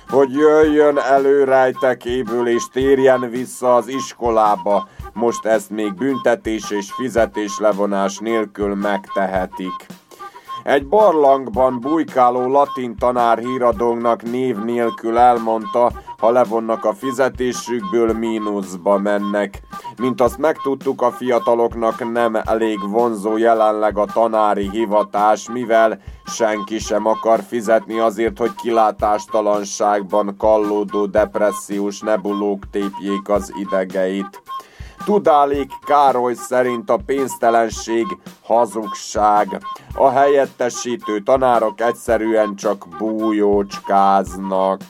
hogy 0.10 0.34
jöjjön 0.34 0.98
elő 0.98 1.44
rejtekéből 1.44 2.48
és 2.48 2.64
térjen 2.72 3.30
vissza 3.30 3.76
az 3.76 3.88
iskolába. 3.88 4.88
Most 5.14 5.46
ezt 5.46 5.70
még 5.70 5.94
büntetés 5.94 6.72
és 6.72 6.92
fizetés 6.92 7.60
levonás 7.60 8.18
nélkül 8.18 8.76
megtehetik. 8.76 9.86
Egy 10.64 10.88
barlangban 10.88 11.80
bujkáló 11.80 12.48
latin 12.48 12.96
tanár 12.96 13.38
híradónknak 13.38 14.22
név 14.22 14.58
nélkül 14.58 15.18
elmondta, 15.18 15.92
ha 16.18 16.32
levonnak 16.32 16.86
a 16.86 16.94
fizetésükből, 16.94 18.14
mínuszba 18.14 18.98
mennek. 18.98 19.62
Mint 19.98 20.22
azt 20.22 20.38
megtudtuk, 20.38 21.02
a 21.02 21.12
fiataloknak 21.12 22.12
nem 22.12 22.36
elég 22.36 22.80
vonzó 22.90 23.38
jelenleg 23.38 23.98
a 23.98 24.06
tanári 24.06 24.70
hivatás, 24.70 25.50
mivel 25.50 26.00
senki 26.26 26.80
sem 26.80 27.06
akar 27.06 27.40
fizetni 27.48 28.00
azért, 28.00 28.38
hogy 28.38 28.56
kilátástalanságban 28.56 30.36
kallódó 30.38 31.06
depressziós 31.06 32.00
nebulók 32.00 32.70
tépjék 32.70 33.30
az 33.30 33.54
idegeit. 33.56 34.43
Tudálék 35.06 35.72
Károly 35.86 36.34
szerint 36.34 36.90
a 36.90 36.98
pénztelenség 37.06 38.06
hazugság. 38.44 39.62
A 39.94 40.10
helyettesítő 40.10 41.20
tanárok 41.20 41.82
egyszerűen 41.82 42.56
csak 42.56 42.88
bújócskáznak. 42.98 44.82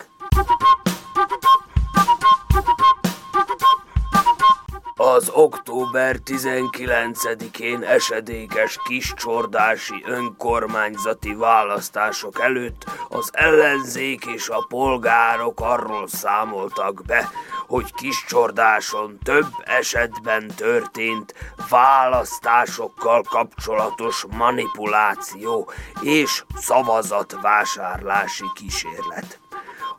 Az 5.06 5.30
október 5.34 6.18
19-én 6.26 7.84
esedékes 7.84 8.78
kiscsordási 8.88 10.04
önkormányzati 10.06 11.34
választások 11.34 12.40
előtt 12.40 12.86
az 13.10 13.30
ellenzék 13.34 14.26
és 14.26 14.50
a 14.50 14.66
polgárok 14.68 15.60
arról 15.60 16.08
számoltak 16.08 17.02
be, 17.06 17.30
hogy 17.68 17.94
kiscsordáson 17.94 19.18
több 19.24 19.48
esetben 19.64 20.48
történt 20.56 21.34
választásokkal 21.70 23.22
kapcsolatos 23.22 24.26
manipuláció 24.30 25.72
és 26.02 26.44
szavazatvásárlási 26.56 28.46
kísérlet. 28.54 29.43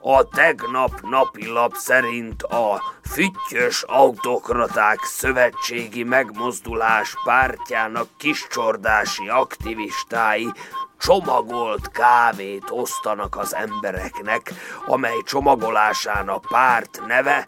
A 0.07 0.29
tegnap 0.29 1.01
napilap 1.01 1.75
szerint 1.75 2.43
a 2.43 2.83
Füttyös 3.11 3.83
Autokraták 3.83 4.99
Szövetségi 5.03 6.03
Megmozdulás 6.03 7.15
pártjának 7.25 8.09
kiscsordási 8.17 9.29
aktivistái 9.29 10.53
csomagolt 10.99 11.91
kávét 11.91 12.65
osztanak 12.71 13.37
az 13.37 13.55
embereknek, 13.55 14.53
amely 14.87 15.23
csomagolásán 15.25 16.29
a 16.29 16.39
párt 16.39 17.03
neve 17.07 17.47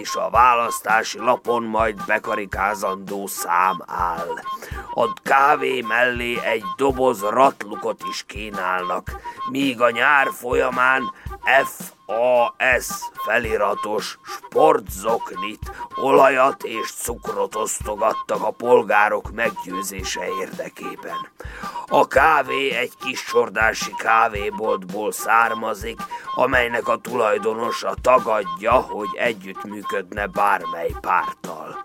és 0.00 0.14
a 0.14 0.30
választási 0.30 1.18
lapon 1.18 1.62
majd 1.62 2.04
bekarikázandó 2.06 3.26
szám 3.26 3.82
áll. 3.86 4.40
A 4.94 5.12
kávé 5.22 5.80
mellé 5.80 6.38
egy 6.44 6.64
doboz 6.76 7.20
ratlukot 7.20 8.02
is 8.10 8.24
kínálnak, 8.26 9.20
míg 9.50 9.80
a 9.80 9.90
nyár 9.90 10.28
folyamán 10.32 11.02
F 11.64 11.94
AS 12.06 12.88
feliratos 13.24 14.18
sportzoknit, 14.24 15.72
olajat 15.94 16.62
és 16.62 16.92
cukrot 16.92 17.54
osztogattak 17.54 18.42
a 18.42 18.50
polgárok 18.50 19.30
meggyőzése 19.30 20.26
érdekében. 20.40 21.28
A 21.86 22.06
kávé 22.06 22.70
egy 22.70 22.92
kis 23.00 23.24
csordási 23.24 23.94
kávéboltból 23.98 25.12
származik, 25.12 26.00
amelynek 26.34 26.88
a 26.88 26.96
tulajdonosa 26.96 27.94
tagadja, 28.02 28.72
hogy 28.72 29.08
együttműködne 29.14 30.26
bármely 30.26 30.94
párttal. 31.00 31.84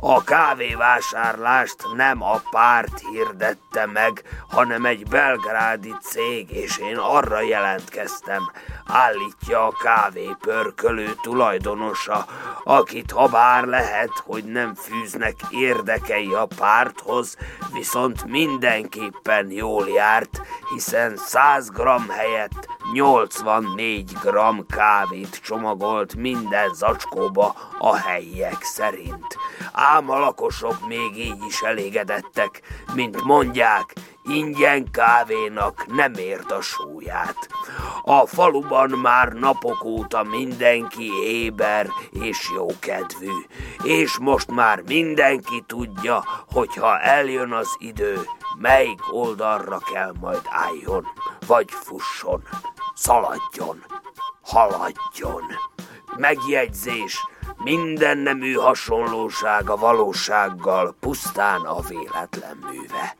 A 0.00 0.24
kávévásárlást 0.24 1.76
nem 1.96 2.22
a 2.22 2.40
párt 2.50 3.00
hirdette 3.12 3.86
meg, 3.86 4.22
hanem 4.48 4.84
egy 4.84 5.06
belgrádi 5.06 5.94
cég, 6.00 6.50
és 6.50 6.78
én 6.78 6.96
arra 6.96 7.40
jelentkeztem, 7.40 8.50
állítja 8.86 9.66
a 9.66 9.76
kávépörkölő 9.82 11.14
tulajdonosa, 11.22 12.26
akit 12.64 13.10
ha 13.10 13.28
bár 13.28 13.64
lehet, 13.64 14.12
hogy 14.24 14.44
nem 14.44 14.74
fűznek 14.74 15.34
érdekei 15.50 16.32
a 16.32 16.48
párthoz, 16.58 17.36
viszont 17.72 18.24
mindenképpen 18.24 19.50
jól 19.50 19.88
járt, 19.88 20.40
hiszen 20.74 21.16
100 21.16 21.70
gram 21.70 22.08
helyett 22.08 22.68
84 22.92 24.12
gram 24.22 24.66
kávét 24.66 25.40
csomagolt 25.42 26.14
minden 26.14 26.74
zacskóba 26.74 27.54
a 27.78 27.96
helyiek 27.96 28.62
szerint. 28.62 29.36
Ám 29.72 30.10
a 30.10 30.18
lakosok 30.18 30.86
még 30.86 31.16
így 31.16 31.44
is 31.48 31.60
elégedettek, 31.62 32.62
mint 32.94 33.22
mondják, 33.22 33.92
ingyen 34.24 34.90
kávénak 34.90 35.86
nem 35.86 36.12
ért 36.14 36.50
a 36.50 36.60
súlyát. 36.60 37.48
A 38.02 38.26
faluban 38.26 38.90
már 38.90 39.28
napok 39.32 39.84
óta 39.84 40.22
mindenki 40.22 41.10
éber 41.24 41.86
és 42.10 42.50
jókedvű, 42.54 43.32
és 43.82 44.18
most 44.18 44.50
már 44.50 44.82
mindenki 44.86 45.64
tudja, 45.66 46.24
hogy 46.52 46.74
ha 46.74 47.00
eljön 47.00 47.52
az 47.52 47.76
idő, 47.78 48.20
melyik 48.58 49.12
oldalra 49.12 49.78
kell 49.92 50.12
majd 50.20 50.42
álljon, 50.48 51.04
vagy 51.46 51.70
fusson, 51.70 52.42
szaladjon, 52.98 53.84
haladjon. 54.42 55.42
Megjegyzés, 56.16 57.26
minden 57.56 58.18
nemű 58.18 58.52
hasonlóság 58.52 59.70
a 59.70 59.76
valósággal 59.76 60.94
pusztán 61.00 61.60
a 61.60 61.80
véletlen 61.80 62.58
műve. 62.70 63.16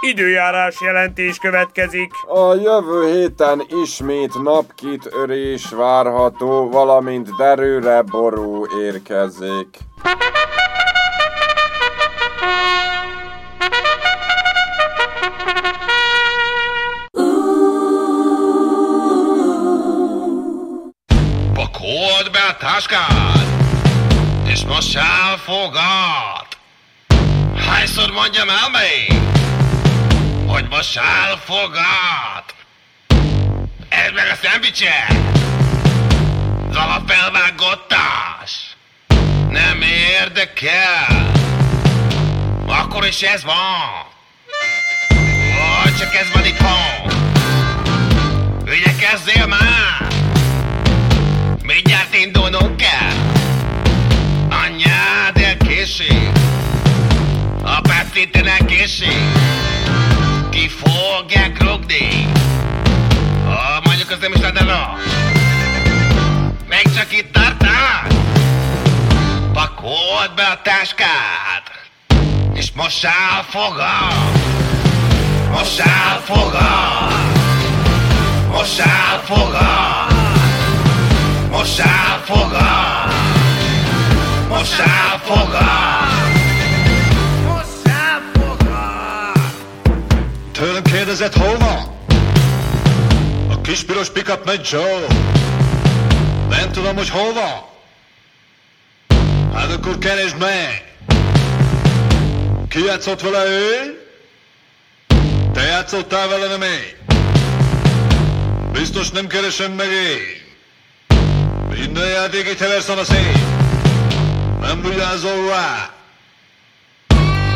Időjárás 0.00 0.80
jelentés 0.80 1.38
következik. 1.38 2.12
A 2.26 2.54
jövő 2.54 3.12
héten 3.12 3.62
ismét 3.82 4.42
napkitörés 4.42 5.68
várható, 5.70 6.70
valamint 6.70 7.36
derőre 7.36 8.02
ború 8.02 8.66
érkezik. 8.80 9.78
Táskád, 22.62 23.46
és 24.46 24.64
mossál 24.64 25.36
fogad. 25.36 26.46
Hányszor 27.66 28.10
mondjam 28.10 28.48
el 28.48 28.70
még, 28.70 29.20
hogy 30.46 30.68
mossál 30.68 31.40
fogad? 31.44 32.44
Ez 33.88 34.10
meg 34.14 34.30
a 34.30 34.34
szendvicse, 34.42 35.06
az 36.70 36.76
alapfelvágotás. 36.76 38.76
Nem 39.50 39.82
érdekel, 40.20 41.30
akkor 42.66 43.06
is 43.06 43.22
ez 43.22 43.44
van. 43.44 44.06
Vagy 45.82 45.96
csak 45.96 46.14
ez 46.14 46.32
van 46.32 46.44
itthon. 46.44 47.10
Ügyekezzél 48.64 49.46
már! 49.46 50.01
Mindjárt 51.74 52.14
indulnunk 52.14 52.76
kell! 52.76 53.12
Anyád 54.50 55.36
elkésik! 55.36 56.30
Apád 57.62 58.06
szintén 58.14 58.46
elkésik! 58.46 59.16
Ki 60.50 60.68
fogják 60.68 61.62
rugni? 61.62 62.28
Ah, 63.46 63.84
mondjuk 63.84 64.10
az 64.10 64.18
nem 64.20 64.32
is 64.32 64.40
lenne 64.40 64.60
rossz. 64.60 65.12
Még 66.68 66.82
csak 66.96 67.12
itt 67.12 67.32
tartál? 67.32 68.06
Pakold 69.52 70.34
be 70.36 70.42
a 70.42 70.60
táskád! 70.62 71.62
És 72.54 72.72
mossál 72.72 73.44
fogad! 73.48 74.32
Mossál 75.50 76.20
fogad! 76.24 77.12
Mossál 78.50 79.22
fogad! 79.24 80.11
Mossál 81.52 82.22
fogad! 82.24 83.12
Mossál 84.48 85.18
fogad! 85.24 85.60
Mossál 87.44 88.22
fogad! 88.32 89.52
Tőlem 90.52 90.82
kérdezett, 90.82 91.34
hol 91.34 91.56
van? 91.58 91.96
A 93.50 93.60
kis 93.60 93.84
piros 93.84 94.10
pickup 94.10 94.44
megy 94.44 94.68
Joe. 94.70 95.06
Nem 96.48 96.72
tudom, 96.72 96.96
hogy 96.96 97.08
hol 97.08 97.32
van. 97.32 97.64
Hát 99.54 99.72
akkor 99.72 99.98
keresd 99.98 100.38
meg. 100.38 100.84
Ki 102.68 102.84
játszott 102.84 103.20
vele 103.20 103.44
ő? 103.44 103.98
Te 105.52 105.62
játszottál 105.62 106.28
vele, 106.28 106.46
nem 106.46 106.62
én? 106.62 106.96
Biztos 108.72 109.10
nem 109.10 109.26
keresem 109.26 109.72
meg 109.72 109.86
én. 109.86 110.41
Minden 111.78 112.08
játék 112.08 112.48
egy 112.48 112.58
heverszon 112.58 112.98
a 112.98 113.04
szép. 113.04 113.38
Nem 114.60 114.82
vigyázol 114.82 115.48
rá. 115.48 115.90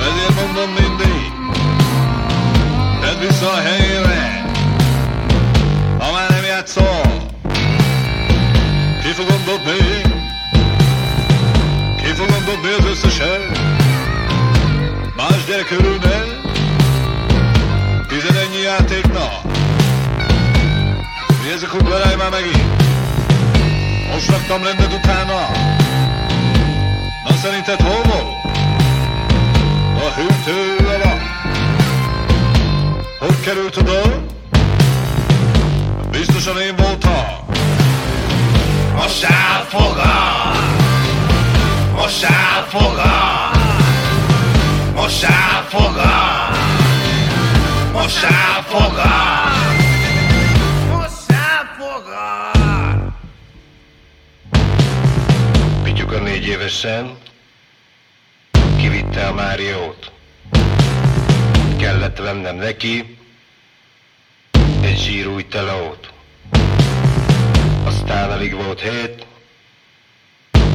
Ezért 0.01 0.45
mondom 0.45 0.71
mindig. 0.71 1.33
Tedd 3.01 3.19
vissza 3.29 3.53
a 3.53 3.61
helyére. 3.61 4.45
Ha 5.99 6.13
már 6.13 6.31
nem 6.31 6.45
játszol. 6.45 7.27
Ki 9.03 9.09
fogom 9.09 9.45
dobni? 9.45 10.01
Ki 12.03 12.13
fogom 12.13 12.45
dobni 12.45 12.71
az 12.79 12.85
összeset? 12.85 13.61
Más 15.17 15.45
gyerek 15.47 15.71
örülne? 15.71 16.25
Tizenennyi 18.09 18.61
játéknak. 18.63 19.43
Mi 21.43 21.53
ez 21.53 21.63
a 21.63 21.67
kuklarálj 21.67 22.17
már 22.17 22.31
megint? 22.31 22.96
Most 24.17 24.31
raktam 24.31 24.63
rendet 24.63 24.93
utána. 24.93 25.51
Na 27.25 27.37
szerinted 27.43 27.81
hol 27.81 28.03
volt? 28.03 28.45
A 29.97 30.21
hűtő 30.21 30.87
alatt. 30.87 31.21
Hogy 33.19 33.41
került 33.41 33.77
oda? 33.77 34.03
Biztosan 36.11 36.61
én 36.61 36.77
voltam. 36.77 37.25
Mossál 38.95 39.65
fogad! 39.69 40.57
Mossál 41.95 42.67
fogad! 42.69 43.57
Mossál 44.95 45.65
fogad! 45.69 46.57
Mossál 47.93 48.63
fogad! 48.63 48.97
Mossál 49.03 49.46
14 56.37 56.49
évesen 56.49 57.17
kivitte 58.77 59.27
a 59.27 59.35
Máriót. 59.35 60.13
Kellett 61.79 62.19
vennem 62.19 62.57
neki 62.57 63.17
egy 64.83 64.99
zsírúj 64.99 65.47
teleót. 65.49 66.13
Aztán 67.85 68.31
alig 68.31 68.55
volt 68.55 68.81
hét, 68.81 69.27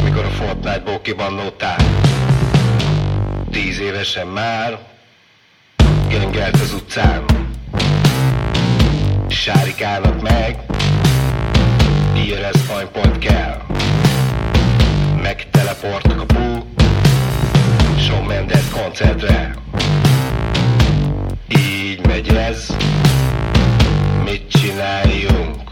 mikor 0.04 0.26
a 0.26 0.30
Fortnite-ból 0.30 1.02
kibannolták. 1.02 1.82
Tíz 3.52 3.80
évesen 3.80 4.28
már 4.28 4.80
gengelt 6.10 6.62
az 6.62 6.74
utcán. 6.74 7.26
Sárikának 9.30 10.22
meg, 10.22 10.60
IRS 12.16 12.40
er 12.40 12.56
fine 12.56 12.90
point 12.92 13.18
kell. 13.18 13.62
Megteleportok 15.22 16.22
a 16.22 16.26
bú. 16.26 16.66
Shawn 18.00 18.26
Mendes 18.26 18.70
koncertre. 18.70 19.54
Így 21.48 22.06
megy 22.08 22.36
ez. 22.36 22.76
Mit 24.24 24.52
csináljunk? 24.52 25.72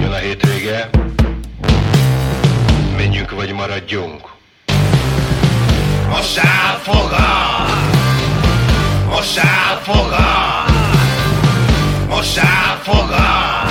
Jön 0.00 0.12
a 0.12 0.16
hétvége. 0.16 0.90
Menjünk 2.96 3.30
vagy 3.30 3.52
maradjunk. 3.52 4.28
Most 6.08 6.38
elfogad! 6.38 7.68
Most 9.08 9.38
elfogad! 9.38 10.70
Most 12.08 12.38
elfogad! 12.38 13.70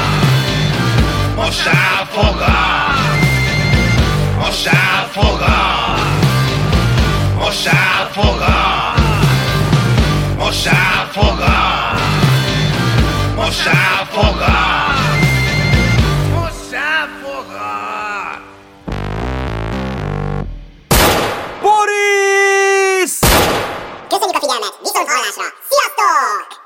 Most 1.36 1.68
elfogad! 1.68 2.89
Fogad! 4.50 6.00
Fogad! 8.12 9.00
Fogad! 11.12 11.80
Fogad! 17.24 18.42
Boris! 21.62 23.20
Köszönjük 24.10 24.36
a 24.36 24.40
figyelmet! 24.40 24.78
Viszont 24.82 25.10
hallásra! 25.10 25.44
Sziasztok! 25.70 26.59